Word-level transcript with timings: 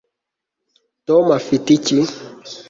tom 1.07 1.25
afite 1.39 1.67
iki 1.77 1.97